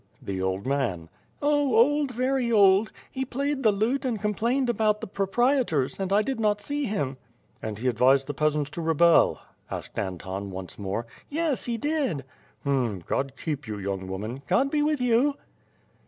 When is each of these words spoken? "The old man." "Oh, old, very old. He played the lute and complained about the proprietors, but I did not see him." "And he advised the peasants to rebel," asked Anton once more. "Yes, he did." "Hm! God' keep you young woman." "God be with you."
"The 0.19 0.41
old 0.41 0.65
man." 0.65 1.09
"Oh, 1.43 1.75
old, 1.75 2.09
very 2.09 2.51
old. 2.51 2.91
He 3.11 3.23
played 3.23 3.61
the 3.61 3.71
lute 3.71 4.03
and 4.03 4.19
complained 4.19 4.67
about 4.67 4.99
the 4.99 5.05
proprietors, 5.05 5.95
but 5.99 6.11
I 6.11 6.23
did 6.23 6.39
not 6.39 6.59
see 6.59 6.85
him." 6.85 7.17
"And 7.61 7.77
he 7.77 7.87
advised 7.87 8.25
the 8.25 8.33
peasants 8.33 8.71
to 8.71 8.81
rebel," 8.81 9.43
asked 9.69 9.99
Anton 9.99 10.49
once 10.49 10.79
more. 10.79 11.05
"Yes, 11.29 11.65
he 11.65 11.77
did." 11.77 12.25
"Hm! 12.63 13.03
God' 13.05 13.33
keep 13.37 13.67
you 13.67 13.77
young 13.77 14.07
woman." 14.07 14.41
"God 14.47 14.71
be 14.71 14.81
with 14.81 15.01
you." 15.01 15.35